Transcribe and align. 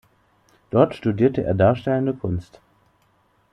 Dort 0.71 0.95
studierte 0.95 1.43
er 1.43 1.53
Darstellende 1.53 2.15
Kunst. 2.15 2.59